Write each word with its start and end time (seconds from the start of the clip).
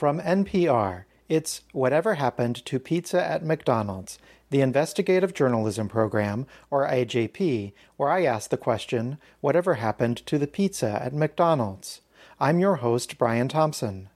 From 0.00 0.18
NPR, 0.18 1.04
it's 1.28 1.60
Whatever 1.72 2.14
Happened 2.14 2.64
to 2.64 2.78
Pizza 2.78 3.22
at 3.22 3.44
McDonald's, 3.44 4.18
the 4.48 4.62
investigative 4.62 5.34
journalism 5.34 5.90
program, 5.90 6.46
or 6.70 6.88
IJP, 6.88 7.74
where 7.98 8.08
I 8.08 8.24
ask 8.24 8.48
the 8.48 8.56
question, 8.56 9.18
Whatever 9.42 9.74
happened 9.74 10.24
to 10.24 10.38
the 10.38 10.46
pizza 10.46 10.88
at 11.04 11.12
McDonald's? 11.12 12.00
I'm 12.40 12.58
your 12.58 12.76
host, 12.76 13.18
Brian 13.18 13.48
Thompson. 13.48 14.08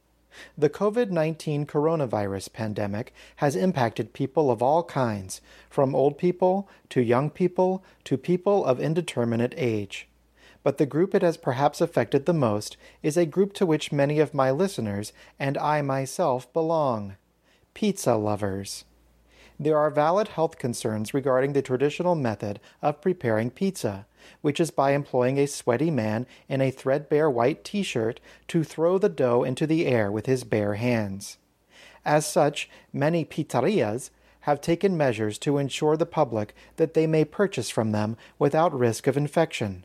The 0.57 0.71
COVID 0.71 1.11
19 1.11 1.67
coronavirus 1.67 2.55
pandemic 2.55 3.13
has 3.37 3.55
impacted 3.55 4.15
people 4.15 4.51
of 4.51 4.63
all 4.63 4.85
kinds, 4.85 5.43
from 5.69 5.95
old 5.95 6.17
people 6.17 6.67
to 6.89 7.03
young 7.03 7.29
people 7.29 7.85
to 8.05 8.17
people 8.17 8.65
of 8.65 8.81
indeterminate 8.81 9.53
age 9.59 10.09
but 10.65 10.79
the 10.79 10.87
group 10.87 11.15
it 11.15 11.23
has 11.23 11.37
perhaps 11.37 11.81
affected 11.81 12.27
the 12.27 12.33
most 12.33 12.77
is 13.03 13.17
a 13.17 13.27
group 13.27 13.53
to 13.53 13.67
which 13.67 13.93
many 13.93 14.19
of 14.19 14.35
my 14.35 14.51
listeners 14.51 15.13
and 15.39 15.57
I 15.59 15.83
myself 15.83 16.53
belong 16.53 17.17
pizza 17.75 18.17
lovers. 18.17 18.85
There 19.61 19.79
are 19.79 19.91
valid 19.91 20.29
health 20.29 20.59
concerns 20.59 21.15
regarding 21.15 21.53
the 21.53 21.63
traditional 21.63 22.15
method 22.15 22.61
of 22.83 23.01
preparing 23.01 23.51
pizza, 23.51 24.07
which 24.41 24.59
is 24.59 24.71
by 24.71 24.93
employing 24.93 25.39
a 25.39 25.47
sweaty 25.47 25.91
man 25.91 26.27
in 26.49 26.61
a 26.61 26.71
threadbare 26.71 27.31
white 27.31 27.63
t 27.63 27.83
shirt 27.83 28.21
to 28.49 28.65
throw 28.65 28.99
the 28.99 29.09
dough 29.09 29.45
into 29.45 29.67
the 29.67 29.87
air 29.87 30.11
with 30.11 30.27
his 30.27 30.45
bare 30.45 30.75
hands. 30.75 31.37
As 32.05 32.27
such, 32.27 32.69
many 32.93 33.25
pizzerias 33.25 34.11
have 34.41 34.61
taken 34.61 34.97
measures 34.97 35.39
to 35.39 35.59
ensure 35.59 35.97
the 35.97 36.07
public 36.07 36.55
that 36.77 36.95
they 36.95 37.07
may 37.07 37.25
purchase 37.25 37.71
from 37.71 37.93
them 37.93 38.17
without 38.39 38.77
risk 38.77 39.07
of 39.07 39.17
infection. 39.17 39.85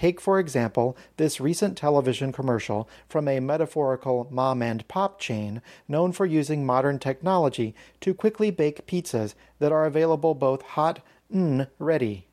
Take, 0.00 0.18
for 0.18 0.38
example, 0.38 0.96
this 1.18 1.42
recent 1.42 1.76
television 1.76 2.32
commercial 2.32 2.88
from 3.06 3.28
a 3.28 3.38
metaphorical 3.38 4.26
mom 4.30 4.62
and 4.62 4.88
pop 4.88 5.20
chain 5.20 5.60
known 5.88 6.12
for 6.12 6.24
using 6.24 6.64
modern 6.64 6.98
technology 6.98 7.74
to 8.00 8.14
quickly 8.14 8.50
bake 8.50 8.86
pizzas 8.86 9.34
that 9.58 9.72
are 9.72 9.84
available 9.84 10.34
both 10.34 10.62
hot 10.62 11.00
and 11.30 11.66
ready. 11.78 12.26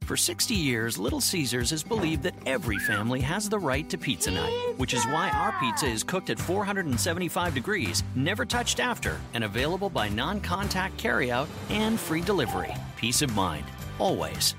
For 0.00 0.16
60 0.16 0.54
years, 0.54 0.96
Little 0.96 1.20
Caesars 1.20 1.68
has 1.68 1.82
believed 1.82 2.22
that 2.22 2.34
every 2.46 2.78
family 2.78 3.20
has 3.20 3.50
the 3.50 3.58
right 3.58 3.86
to 3.90 3.98
pizza 3.98 4.30
night, 4.30 4.72
which 4.78 4.94
is 4.94 5.04
why 5.04 5.28
our 5.28 5.52
pizza 5.60 5.84
is 5.84 6.02
cooked 6.02 6.30
at 6.30 6.40
475 6.40 7.52
degrees, 7.52 8.02
never 8.14 8.46
touched 8.46 8.80
after, 8.80 9.20
and 9.34 9.44
available 9.44 9.90
by 9.90 10.08
non 10.08 10.40
contact 10.40 10.96
carryout 10.96 11.46
and 11.68 12.00
free 12.00 12.22
delivery. 12.22 12.74
Peace 12.96 13.20
of 13.20 13.34
mind, 13.34 13.66
always. 13.98 14.54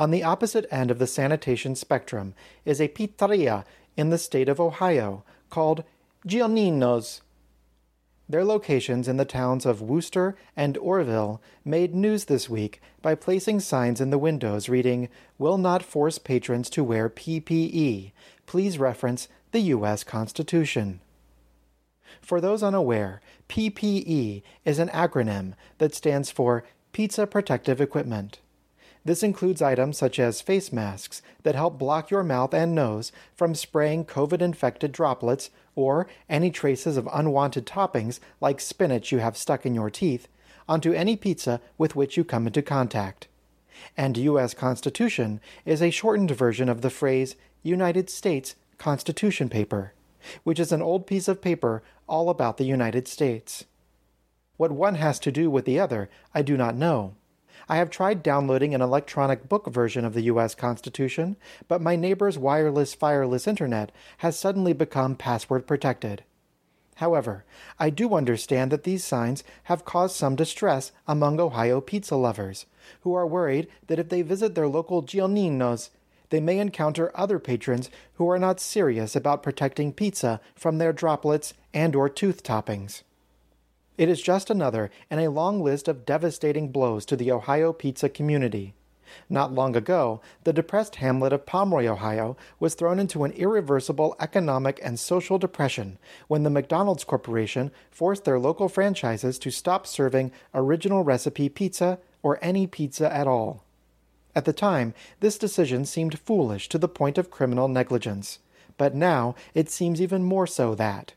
On 0.00 0.10
the 0.10 0.24
opposite 0.24 0.64
end 0.70 0.90
of 0.90 0.98
the 0.98 1.06
sanitation 1.06 1.74
spectrum 1.74 2.32
is 2.64 2.80
a 2.80 2.88
pizzeria 2.88 3.66
in 3.98 4.08
the 4.08 4.16
state 4.16 4.48
of 4.48 4.58
Ohio 4.58 5.24
called 5.50 5.84
Gionino's. 6.26 7.20
Their 8.26 8.42
locations 8.42 9.08
in 9.08 9.18
the 9.18 9.26
towns 9.26 9.66
of 9.66 9.82
Wooster 9.82 10.38
and 10.56 10.78
Orrville 10.78 11.38
made 11.66 11.94
news 11.94 12.24
this 12.24 12.48
week 12.48 12.80
by 13.02 13.14
placing 13.14 13.60
signs 13.60 14.00
in 14.00 14.08
the 14.08 14.16
windows 14.16 14.70
reading, 14.70 15.10
Will 15.36 15.58
not 15.58 15.82
force 15.82 16.16
patrons 16.16 16.70
to 16.70 16.82
wear 16.82 17.10
PPE. 17.10 18.12
Please 18.46 18.78
reference 18.78 19.28
the 19.52 19.60
U.S. 19.60 20.02
Constitution. 20.02 21.00
For 22.22 22.40
those 22.40 22.62
unaware, 22.62 23.20
PPE 23.50 24.42
is 24.64 24.78
an 24.78 24.88
acronym 24.88 25.52
that 25.76 25.94
stands 25.94 26.30
for 26.30 26.64
Pizza 26.92 27.26
Protective 27.26 27.82
Equipment. 27.82 28.40
This 29.04 29.22
includes 29.22 29.62
items 29.62 29.96
such 29.96 30.18
as 30.18 30.42
face 30.42 30.72
masks 30.72 31.22
that 31.42 31.54
help 31.54 31.78
block 31.78 32.10
your 32.10 32.22
mouth 32.22 32.52
and 32.52 32.74
nose 32.74 33.12
from 33.34 33.54
spraying 33.54 34.04
COVID 34.04 34.42
infected 34.42 34.92
droplets 34.92 35.50
or 35.74 36.06
any 36.28 36.50
traces 36.50 36.96
of 36.96 37.08
unwanted 37.12 37.66
toppings 37.66 38.20
like 38.40 38.60
spinach 38.60 39.10
you 39.10 39.18
have 39.18 39.36
stuck 39.36 39.64
in 39.64 39.74
your 39.74 39.90
teeth 39.90 40.28
onto 40.68 40.92
any 40.92 41.16
pizza 41.16 41.60
with 41.78 41.96
which 41.96 42.16
you 42.16 42.24
come 42.24 42.46
into 42.46 42.62
contact. 42.62 43.26
And 43.96 44.18
U.S. 44.18 44.52
Constitution 44.52 45.40
is 45.64 45.80
a 45.80 45.90
shortened 45.90 46.30
version 46.30 46.68
of 46.68 46.82
the 46.82 46.90
phrase 46.90 47.36
United 47.62 48.10
States 48.10 48.54
Constitution 48.78 49.48
paper, 49.48 49.94
which 50.44 50.60
is 50.60 50.72
an 50.72 50.82
old 50.82 51.06
piece 51.06 51.26
of 51.26 51.40
paper 51.40 51.82
all 52.06 52.28
about 52.28 52.58
the 52.58 52.64
United 52.64 53.08
States. 53.08 53.64
What 54.58 54.72
one 54.72 54.96
has 54.96 55.18
to 55.20 55.32
do 55.32 55.50
with 55.50 55.64
the 55.64 55.80
other, 55.80 56.10
I 56.34 56.42
do 56.42 56.56
not 56.56 56.76
know. 56.76 57.14
I 57.68 57.76
have 57.76 57.90
tried 57.90 58.22
downloading 58.22 58.74
an 58.74 58.80
electronic 58.80 59.48
book 59.48 59.66
version 59.66 60.04
of 60.04 60.14
the 60.14 60.22
U.S. 60.22 60.54
Constitution, 60.54 61.36
but 61.68 61.80
my 61.80 61.96
neighbor's 61.96 62.38
wireless 62.38 62.94
fireless 62.94 63.46
internet 63.46 63.92
has 64.18 64.38
suddenly 64.38 64.72
become 64.72 65.16
password 65.16 65.66
protected. 65.66 66.24
However, 66.96 67.44
I 67.78 67.88
do 67.88 68.14
understand 68.14 68.70
that 68.70 68.84
these 68.84 69.04
signs 69.04 69.42
have 69.64 69.86
caused 69.86 70.16
some 70.16 70.36
distress 70.36 70.92
among 71.08 71.40
Ohio 71.40 71.80
pizza 71.80 72.14
lovers, 72.14 72.66
who 73.00 73.14
are 73.14 73.26
worried 73.26 73.68
that 73.86 73.98
if 73.98 74.10
they 74.10 74.20
visit 74.20 74.54
their 74.54 74.68
local 74.68 75.02
Gionino's, 75.02 75.90
they 76.28 76.40
may 76.40 76.58
encounter 76.58 77.10
other 77.14 77.38
patrons 77.38 77.90
who 78.14 78.28
are 78.28 78.38
not 78.38 78.60
serious 78.60 79.16
about 79.16 79.42
protecting 79.42 79.92
pizza 79.92 80.40
from 80.54 80.78
their 80.78 80.92
droplets 80.92 81.54
and 81.72 81.96
or 81.96 82.08
tooth 82.08 82.42
toppings. 82.42 83.02
It 84.00 84.08
is 84.08 84.22
just 84.22 84.48
another 84.48 84.90
in 85.10 85.18
a 85.18 85.28
long 85.28 85.62
list 85.62 85.86
of 85.86 86.06
devastating 86.06 86.72
blows 86.72 87.04
to 87.04 87.16
the 87.16 87.30
Ohio 87.30 87.74
pizza 87.74 88.08
community. 88.08 88.72
Not 89.28 89.52
long 89.52 89.76
ago, 89.76 90.22
the 90.44 90.54
depressed 90.54 90.96
hamlet 90.96 91.34
of 91.34 91.44
Pomeroy, 91.44 91.86
Ohio, 91.86 92.34
was 92.58 92.72
thrown 92.72 92.98
into 92.98 93.24
an 93.24 93.32
irreversible 93.32 94.16
economic 94.18 94.80
and 94.82 94.98
social 94.98 95.36
depression 95.36 95.98
when 96.28 96.44
the 96.44 96.48
McDonald's 96.48 97.04
Corporation 97.04 97.70
forced 97.90 98.24
their 98.24 98.38
local 98.38 98.70
franchises 98.70 99.38
to 99.40 99.50
stop 99.50 99.86
serving 99.86 100.32
original 100.54 101.04
recipe 101.04 101.50
pizza 101.50 101.98
or 102.22 102.38
any 102.40 102.66
pizza 102.66 103.14
at 103.14 103.26
all. 103.26 103.64
At 104.34 104.46
the 104.46 104.54
time, 104.54 104.94
this 105.20 105.36
decision 105.36 105.84
seemed 105.84 106.18
foolish 106.20 106.70
to 106.70 106.78
the 106.78 106.88
point 106.88 107.18
of 107.18 107.30
criminal 107.30 107.68
negligence, 107.68 108.38
but 108.78 108.94
now 108.94 109.34
it 109.52 109.68
seems 109.68 110.00
even 110.00 110.24
more 110.24 110.46
so 110.46 110.74
that. 110.76 111.12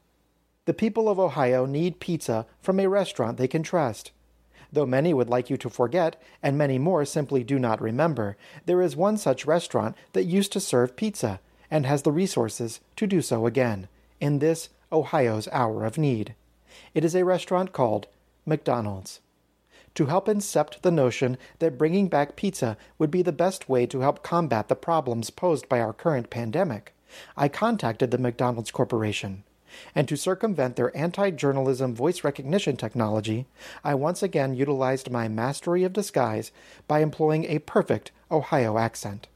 The 0.66 0.74
people 0.74 1.10
of 1.10 1.20
Ohio 1.20 1.66
need 1.66 2.00
pizza 2.00 2.46
from 2.62 2.80
a 2.80 2.88
restaurant 2.88 3.38
they 3.38 3.50
can 3.50 3.64
trust. 3.64 4.12
Though 4.72 4.86
many 4.86 5.14
would 5.14 5.30
like 5.30 5.50
you 5.50 5.58
to 5.58 5.70
forget, 5.70 6.22
and 6.42 6.58
many 6.58 6.80
more 6.80 7.04
simply 7.04 7.44
do 7.44 7.60
not 7.60 7.82
remember, 7.82 8.38
there 8.66 8.82
is 8.82 8.96
one 8.96 9.18
such 9.18 9.46
restaurant 9.46 9.96
that 10.14 10.24
used 10.24 10.54
to 10.54 10.62
serve 10.62 10.96
pizza, 10.96 11.42
and 11.70 11.86
has 11.86 12.04
the 12.04 12.14
resources 12.14 12.80
to 12.96 13.06
do 13.06 13.22
so 13.22 13.46
again, 13.46 13.90
in 14.22 14.40
this 14.40 14.70
Ohio's 14.92 15.50
hour 15.52 15.84
of 15.84 15.98
need. 15.98 16.34
It 16.94 17.04
is 17.04 17.14
a 17.14 17.26
restaurant 17.26 17.74
called 17.74 18.08
McDonald's. 18.46 19.20
To 19.96 20.06
help 20.06 20.28
incept 20.28 20.82
the 20.82 20.92
notion 20.92 21.38
that 21.60 21.78
bringing 21.78 22.08
back 22.08 22.36
pizza 22.36 22.78
would 22.98 23.12
be 23.12 23.22
the 23.22 23.32
best 23.32 23.68
way 23.68 23.86
to 23.88 24.00
help 24.00 24.24
combat 24.24 24.70
the 24.70 24.76
problems 24.76 25.30
posed 25.30 25.68
by 25.68 25.82
our 25.82 25.94
current 25.94 26.30
pandemic, 26.30 26.96
I 27.36 27.48
contacted 27.50 28.12
the 28.12 28.18
McDonald's 28.18 28.72
Corporation. 28.72 29.44
And 29.96 30.08
to 30.08 30.16
circumvent 30.16 30.76
their 30.76 30.96
anti 30.96 31.32
journalism 31.32 31.96
voice 31.96 32.24
recognition 32.24 32.78
technology, 32.78 33.46
I 33.84 33.96
once 33.96 34.24
again 34.24 34.56
utilized 34.56 35.12
my 35.12 35.28
mastery 35.28 35.84
of 35.84 35.94
disguise 35.94 36.52
by 36.88 37.00
employing 37.00 37.46
a 37.46 37.60
perfect 37.60 38.12
Ohio 38.32 38.78
accent. 38.78 39.28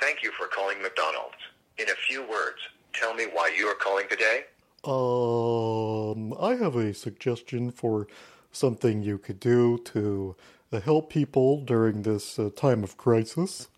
Thank 0.00 0.22
you 0.22 0.32
for 0.32 0.46
calling 0.48 0.82
McDonald's. 0.82 1.36
In 1.78 1.88
a 1.88 1.94
few 2.08 2.22
words, 2.22 2.58
tell 2.92 3.14
me 3.14 3.24
why 3.32 3.52
you 3.56 3.66
are 3.66 3.74
calling 3.74 4.06
today. 4.08 4.44
Um, 4.84 6.34
I 6.40 6.56
have 6.56 6.74
a 6.74 6.92
suggestion 6.92 7.70
for 7.70 8.08
something 8.50 9.02
you 9.02 9.18
could 9.18 9.38
do 9.38 9.78
to 9.78 10.34
uh, 10.72 10.80
help 10.80 11.10
people 11.10 11.60
during 11.64 12.02
this 12.02 12.38
uh, 12.38 12.50
time 12.56 12.82
of 12.82 12.96
crisis. 12.96 13.68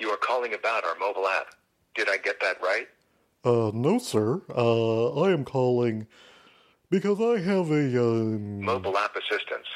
You 0.00 0.08
are 0.08 0.16
calling 0.16 0.54
about 0.54 0.84
our 0.84 0.96
mobile 0.98 1.28
app. 1.28 1.54
Did 1.94 2.08
I 2.08 2.16
get 2.18 2.40
that 2.40 2.60
right? 2.62 2.88
Uh, 3.44 3.70
no, 3.74 3.98
sir. 3.98 4.42
Uh, 4.54 5.20
I 5.20 5.32
am 5.32 5.44
calling 5.44 6.06
because 6.90 7.20
I 7.20 7.40
have 7.40 7.70
a, 7.70 8.02
um... 8.02 8.62
Mobile 8.62 8.96
app 8.98 9.14
assistance. 9.16 9.66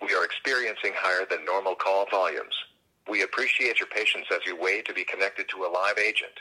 We 0.00 0.14
are 0.14 0.24
experiencing 0.24 0.92
higher 0.96 1.26
than 1.30 1.44
normal 1.44 1.74
call 1.74 2.06
volumes. 2.10 2.54
We 3.08 3.22
appreciate 3.22 3.78
your 3.78 3.88
patience 3.88 4.26
as 4.32 4.40
you 4.46 4.56
wait 4.60 4.86
to 4.86 4.92
be 4.92 5.04
connected 5.04 5.48
to 5.50 5.64
a 5.64 5.68
live 5.70 5.98
agent. 5.98 6.40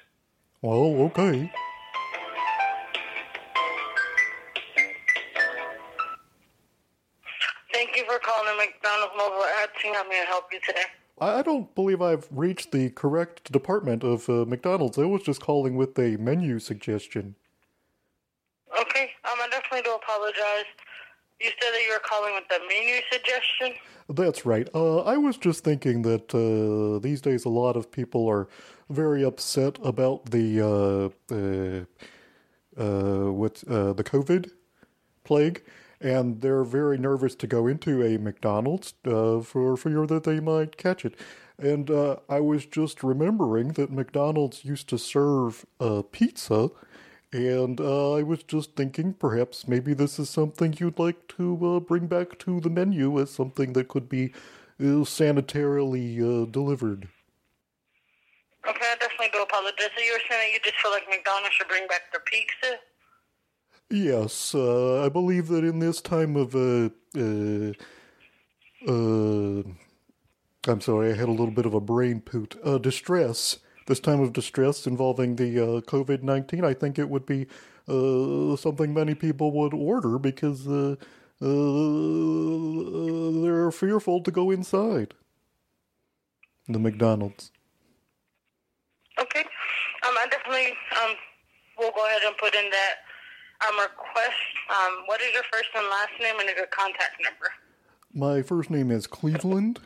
Well, 0.61 1.09
okay. 1.09 1.51
Thank 7.73 7.95
you 7.97 8.05
for 8.05 8.19
calling 8.19 8.57
McDonald's 8.57 9.13
mobile 9.17 9.43
app 9.61 9.75
team. 9.81 9.93
How 9.93 10.07
may 10.07 10.21
I 10.21 10.25
help 10.25 10.45
you 10.51 10.59
today? 10.65 10.85
I 11.19 11.41
don't 11.41 11.73
believe 11.75 12.01
I've 12.01 12.27
reached 12.31 12.71
the 12.71 12.89
correct 12.89 13.51
department 13.51 14.03
of 14.03 14.29
uh, 14.29 14.45
McDonald's. 14.45 14.97
I 14.97 15.05
was 15.05 15.21
just 15.21 15.41
calling 15.41 15.75
with 15.75 15.97
a 15.99 16.17
menu 16.17 16.59
suggestion. 16.59 17.35
Okay, 18.79 19.11
um, 19.25 19.37
I 19.39 19.47
definitely 19.51 19.83
do 19.83 19.95
apologize. 19.95 20.65
You 21.39 21.49
said 21.59 21.71
that 21.73 21.81
you 21.85 21.91
were 21.91 22.01
calling 22.07 22.35
with 22.35 22.45
a 22.51 22.59
menu 22.67 23.01
suggestion? 23.11 23.73
That's 24.09 24.45
right. 24.45 24.67
Uh, 24.73 24.99
I 24.99 25.17
was 25.17 25.37
just 25.37 25.63
thinking 25.63 26.03
that 26.03 26.33
uh, 26.33 26.99
these 26.99 27.21
days 27.21 27.45
a 27.45 27.49
lot 27.49 27.75
of 27.75 27.91
people 27.91 28.27
are 28.27 28.47
very 28.89 29.23
upset 29.23 29.79
about 29.83 30.31
the 30.31 30.61
uh, 30.61 31.33
uh, 31.33 31.85
uh, 32.77 33.31
what 33.31 33.63
uh, 33.67 33.93
the 33.93 34.03
COVID 34.03 34.51
plague, 35.23 35.63
and 36.01 36.41
they're 36.41 36.63
very 36.63 36.97
nervous 36.97 37.35
to 37.35 37.47
go 37.47 37.67
into 37.67 38.03
a 38.03 38.17
McDonald's 38.17 38.93
uh, 39.05 39.39
for 39.41 39.77
fear 39.77 40.07
that 40.07 40.23
they 40.23 40.39
might 40.39 40.77
catch 40.77 41.05
it. 41.05 41.15
And 41.57 41.91
uh, 41.91 42.17
I 42.27 42.39
was 42.39 42.65
just 42.65 43.03
remembering 43.03 43.73
that 43.73 43.91
McDonald's 43.91 44.65
used 44.65 44.89
to 44.89 44.97
serve 44.97 45.63
uh, 45.79 46.01
pizza, 46.11 46.69
and 47.31 47.79
uh, 47.79 48.13
I 48.15 48.23
was 48.23 48.41
just 48.43 48.75
thinking 48.75 49.13
perhaps 49.13 49.67
maybe 49.67 49.93
this 49.93 50.17
is 50.17 50.29
something 50.29 50.75
you'd 50.79 50.97
like 50.97 51.27
to 51.37 51.75
uh, 51.75 51.79
bring 51.79 52.07
back 52.07 52.39
to 52.39 52.59
the 52.59 52.69
menu 52.69 53.21
as 53.21 53.29
something 53.29 53.73
that 53.73 53.87
could 53.87 54.09
be 54.09 54.33
uh, 54.79 55.05
sanitarily 55.05 56.51
delivered. 56.51 57.07
Okay, 58.67 58.85
I 58.91 58.95
definitely 58.99 59.29
do 59.33 59.43
apologize. 59.43 59.89
So 59.95 60.03
you 60.03 60.13
were 60.13 60.25
saying 60.29 60.53
you 60.53 60.59
just 60.63 60.77
feel 60.81 60.91
like 60.91 61.07
McDonald's 61.09 61.55
should 61.55 61.67
bring 61.67 61.87
back 61.87 62.11
their 62.11 62.21
pizza? 62.21 62.77
Yes, 63.91 64.55
uh, 64.55 65.03
I 65.03 65.09
believe 65.09 65.49
that 65.49 65.65
in 65.65 65.79
this 65.79 65.99
time 65.99 66.37
of 66.37 66.55
uh, 66.55 66.91
uh, 67.17 67.73
uh, 68.87 69.63
I'm 70.65 70.79
sorry, 70.79 71.11
I 71.11 71.15
had 71.15 71.27
a 71.27 71.31
little 71.31 71.51
bit 71.51 71.65
of 71.65 71.73
a 71.73 71.81
brain 71.81 72.21
poot. 72.21 72.55
Distress. 72.81 73.59
This 73.87 73.99
time 73.99 74.21
of 74.21 74.31
distress 74.31 74.87
involving 74.87 75.35
the 75.35 75.83
COVID 75.87 76.23
nineteen, 76.23 76.63
I 76.63 76.73
think 76.73 76.97
it 76.97 77.09
would 77.09 77.25
be 77.25 77.47
something 77.85 78.93
many 78.93 79.13
people 79.13 79.51
would 79.51 79.73
order 79.73 80.17
because 80.17 80.63
they're 80.65 80.97
fearful 83.71 84.21
to 84.21 84.31
go 84.31 84.51
inside 84.51 85.15
the 86.69 86.79
McDonald's. 86.79 87.51
Okay. 89.19 89.41
Um, 89.41 90.15
I 90.17 90.27
definitely 90.29 90.77
um 91.03 91.17
will 91.77 91.91
go 91.91 92.05
ahead 92.05 92.21
and 92.25 92.37
put 92.37 92.55
in 92.55 92.69
that 92.69 92.93
um 93.67 93.79
request. 93.79 94.35
Um, 94.69 95.03
what 95.05 95.21
is 95.21 95.33
your 95.33 95.43
first 95.51 95.69
and 95.75 95.87
last 95.87 96.11
name 96.19 96.39
and 96.39 96.49
a 96.49 96.53
good 96.53 96.71
contact 96.71 97.15
number? 97.23 97.51
My 98.13 98.41
first 98.41 98.69
name 98.69 98.91
is 98.91 99.07
Cleveland. 99.07 99.79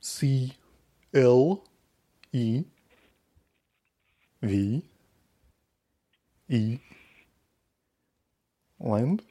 C 0.00 0.54
L 1.14 1.64
E 2.32 2.64
V 4.42 4.82
E 6.48 6.78
Land. 8.78 9.22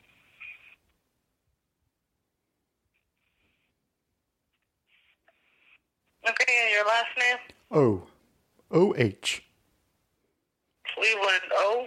Okay, 6.27 6.53
and 6.63 6.71
your 6.73 6.85
last 6.85 7.07
name? 7.17 7.37
O 7.71 8.07
O 8.71 8.95
H. 8.97 9.43
Cleveland 10.95 11.51
O. 11.53 11.85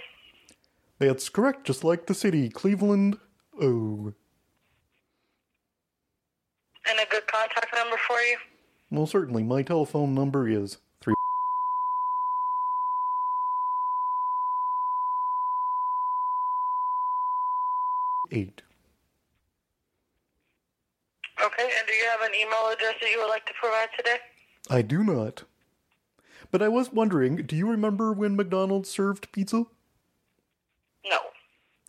That's 0.98 1.28
correct, 1.28 1.64
just 1.64 1.84
like 1.84 2.06
the 2.06 2.14
city, 2.14 2.48
Cleveland 2.48 3.18
O. 3.60 4.12
And 6.90 6.98
a 6.98 7.06
good 7.10 7.26
contact 7.28 7.68
number 7.74 7.96
for 8.06 8.18
you? 8.20 8.36
Well, 8.90 9.06
certainly, 9.06 9.44
my 9.44 9.62
telephone 9.62 10.14
number 10.14 10.48
is 10.48 10.78
three. 11.00 11.14
Eight. 18.32 18.62
Okay, 21.44 21.62
and 21.62 21.86
do 21.86 21.92
you 21.92 22.04
have 22.10 22.28
an 22.28 22.34
email 22.34 22.72
address 22.72 22.94
that 23.00 23.10
you 23.10 23.20
would 23.20 23.28
like 23.28 23.46
to 23.46 23.52
provide 23.60 23.88
today? 23.96 24.16
I 24.68 24.82
do 24.82 25.04
not. 25.04 25.44
But 26.50 26.62
I 26.62 26.68
was 26.68 26.92
wondering, 26.92 27.36
do 27.46 27.54
you 27.54 27.70
remember 27.70 28.12
when 28.12 28.34
McDonald's 28.34 28.90
served 28.90 29.30
pizza? 29.30 29.66
No. 31.08 31.18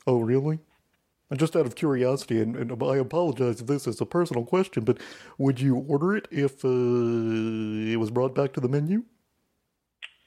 Oh, 0.07 0.19
really? 0.19 0.59
And 1.29 1.39
just 1.39 1.55
out 1.55 1.67
of 1.67 1.75
curiosity, 1.75 2.41
and, 2.41 2.55
and 2.55 2.83
I 2.83 2.97
apologize 2.97 3.61
if 3.61 3.67
this 3.67 3.85
is 3.85 4.01
a 4.01 4.05
personal 4.05 4.45
question, 4.45 4.83
but 4.83 4.97
would 5.37 5.59
you 5.61 5.75
order 5.75 6.15
it 6.15 6.27
if 6.31 6.65
uh, 6.65 6.67
it 6.67 7.97
was 7.97 8.09
brought 8.09 8.33
back 8.33 8.51
to 8.53 8.59
the 8.59 8.67
menu? 8.67 9.03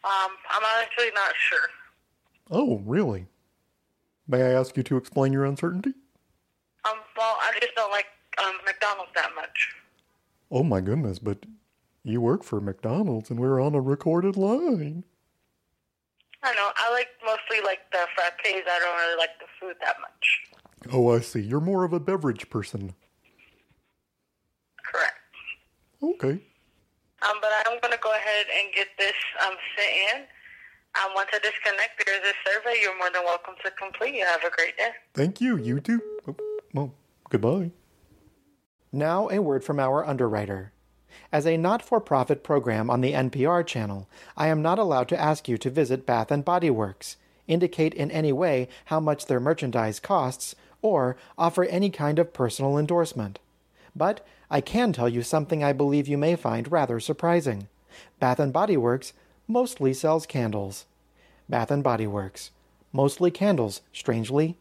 Um, 0.05 0.31
I'm 0.50 0.62
actually 0.81 1.11
not 1.15 1.33
sure. 1.37 1.69
Oh, 2.50 2.79
really? 2.85 3.27
May 4.29 4.43
I 4.43 4.53
ask 4.53 4.77
you 4.77 4.83
to 4.85 4.97
explain 4.97 5.33
your 5.33 5.45
uncertainty? 5.45 5.95
Um, 6.85 6.99
well, 7.17 7.37
I 7.41 7.53
just 7.61 7.75
don't 7.75 7.91
like 7.91 8.06
um 8.38 8.55
McDonald's 8.65 9.12
that 9.15 9.31
much. 9.35 9.75
Oh 10.50 10.62
my 10.62 10.81
goodness, 10.81 11.19
but 11.19 11.45
you 12.05 12.21
work 12.21 12.45
for 12.45 12.61
McDonald's 12.61 13.31
and 13.31 13.38
we're 13.38 13.61
on 13.61 13.75
a 13.75 13.81
recorded 13.81 14.37
line. 14.37 15.05
I 16.43 16.55
know. 16.55 16.71
I 16.77 16.93
like 16.93 17.09
mostly 17.25 17.65
like 17.65 17.91
the 17.93 18.06
frappes. 18.23 18.63
I 18.69 18.79
don't 18.79 18.97
really 18.97 19.19
like 19.19 19.39
the 19.39 19.47
food 19.61 19.77
that 19.81 19.97
much. 20.01 20.93
Oh, 20.93 21.15
I 21.15 21.21
see. 21.21 21.41
You're 21.41 21.61
more 21.61 21.85
of 21.85 21.93
a 21.93 22.01
beverage 22.01 22.51
person. 22.51 22.95
Correct. 24.85 25.15
Okay. 26.03 26.43
Um, 27.23 27.37
but 27.41 27.51
I'm 27.67 27.79
going 27.81 27.93
to 27.93 28.01
go 28.03 28.13
ahead 28.15 28.47
and 28.59 28.75
get 28.75 28.89
this 28.99 29.15
um, 29.47 29.55
sent 29.77 29.91
in. 29.91 30.23
Um, 31.01 31.13
once 31.15 31.31
I 31.33 31.39
disconnect, 31.39 32.05
there's 32.05 32.21
a 32.21 32.51
survey 32.51 32.81
you're 32.83 32.99
more 32.99 33.11
than 33.11 33.23
welcome 33.25 33.55
to 33.65 33.71
complete. 33.71 34.15
You 34.15 34.27
have 34.27 34.43
a 34.45 34.51
great 34.55 34.77
day. 34.77 34.91
Thank 35.15 35.41
you. 35.41 35.57
You 35.57 35.81
too. 35.81 36.03
Oh, 36.29 36.37
well, 36.75 36.95
goodbye. 37.31 37.71
Now, 38.93 39.29
a 39.31 39.39
word 39.41 39.65
from 39.65 39.81
our 39.81 40.05
underwriter. 40.05 40.73
As 41.31 41.47
a 41.47 41.57
not 41.57 41.83
for 41.83 42.01
profit 42.01 42.43
program 42.43 42.91
on 42.91 43.01
the 43.01 43.13
NPR 43.13 43.67
channel, 43.67 44.09
I 44.37 44.49
am 44.49 44.61
not 44.61 44.79
allowed 44.79 45.09
to 45.09 45.21
ask 45.21 45.49
you 45.49 45.57
to 45.59 45.71
visit 45.71 46.05
Bath 46.05 46.31
and 46.31 46.45
Body 46.45 46.71
Works, 46.71 47.17
indicate 47.49 47.94
in 47.94 48.11
any 48.11 48.33
way 48.33 48.69
how 48.87 49.00
much 49.00 49.27
their 49.27 49.41
merchandise 49.41 50.00
costs, 50.00 50.55
or 50.81 51.17
offer 51.39 51.65
any 51.65 51.91
kind 51.91 52.19
of 52.19 52.33
personal 52.33 52.79
endorsement. 52.79 53.39
But 53.94 54.27
I 54.50 54.61
can 54.61 54.93
tell 54.93 55.09
you 55.09 55.23
something 55.23 55.62
I 55.62 55.73
believe 55.73 56.09
you 56.09 56.19
may 56.19 56.37
find 56.37 56.71
rather 56.71 57.00
surprising. 57.00 57.69
Bath 58.19 58.41
and 58.41 58.53
Body 58.53 58.77
Works 58.77 59.12
mostly 59.47 59.94
sells 59.94 60.27
candles. 60.27 60.87
Bath 61.49 61.71
and 61.71 61.83
Body 61.83 62.06
Works. 62.06 62.50
Mostly 62.93 63.31
candles, 63.31 63.81
strangely. 63.93 64.57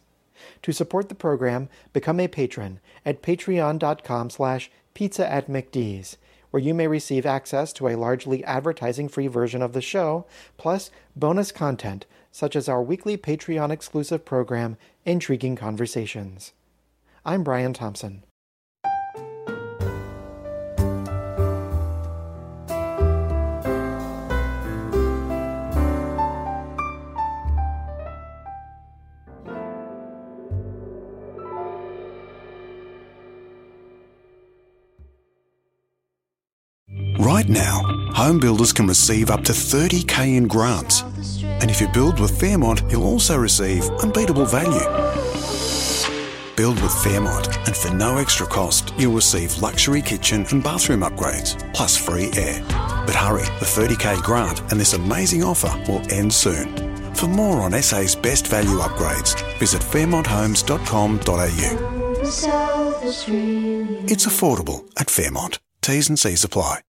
To 0.62 0.72
support 0.72 1.10
the 1.10 1.16
program, 1.16 1.68
become 1.94 2.20
a 2.20 2.28
patron 2.28 2.80
at 3.04 3.24
patreon.com 3.24 4.30
slash 4.30 4.70
pizza 4.94 5.28
at 5.28 5.50
McDee's, 5.50 6.18
where 6.54 6.62
you 6.62 6.72
may 6.72 6.86
receive 6.86 7.26
access 7.26 7.74
to 7.74 7.88
a 7.88 7.98
largely 7.98 8.44
advertising-free 8.44 9.26
version 9.26 9.64
of 9.64 9.74
the 9.74 9.82
show, 9.82 10.24
plus 10.56 10.92
bonus 11.16 11.52
content 11.52 12.06
such 12.32 12.56
as 12.56 12.70
our 12.70 12.84
weekly 12.84 13.18
Patreon 13.18 13.72
exclusive 13.72 14.24
program, 14.24 14.78
Intriguing 15.04 15.56
Conversations. 15.56 16.54
I'm 17.26 17.44
Brian 17.44 17.74
Thompson. 17.74 18.24
Right 37.24 37.48
now, 37.48 37.84
home 38.12 38.38
builders 38.38 38.74
can 38.74 38.86
receive 38.86 39.30
up 39.30 39.46
to 39.46 39.54
30k 39.54 40.36
in 40.36 40.46
grants. 40.46 41.04
And 41.42 41.72
if 41.72 41.80
you 41.80 41.88
build 41.88 42.20
with 42.20 42.38
Fairmont, 42.38 42.84
you'll 42.92 43.06
also 43.06 43.38
receive 43.38 43.90
unbeatable 44.02 44.44
value. 44.44 44.84
Build 46.58 46.82
with 46.82 46.94
Fairmont, 47.02 47.48
and 47.66 47.78
for 47.78 47.94
no 47.94 48.18
extra 48.18 48.46
cost, 48.46 48.94
you'll 48.98 49.14
receive 49.14 49.58
luxury 49.60 50.02
kitchen 50.02 50.46
and 50.52 50.62
bathroom 50.62 51.00
upgrades, 51.00 51.56
plus 51.74 51.96
free 51.96 52.30
air. 52.36 52.62
But 53.06 53.16
hurry, 53.16 53.46
the 53.62 53.68
30k 53.68 54.22
grant 54.22 54.60
and 54.70 54.78
this 54.78 54.92
amazing 54.92 55.46
offer 55.46 55.74
will 55.88 56.02
end 56.12 56.34
soon. 56.34 57.16
For 57.16 57.28
more 57.28 57.62
on 57.62 57.72
SA's 57.82 58.18
best 58.18 58.48
value 58.48 58.80
upgrades, 58.80 59.42
visit 59.60 59.82
fairmonthomes.com.au. 59.82 62.20
It's 64.10 64.26
affordable 64.26 64.84
at 65.00 65.10
Fairmont. 65.10 65.60
T's 65.82 66.10
and 66.10 66.20
C's 66.20 66.44
apply. 66.44 66.80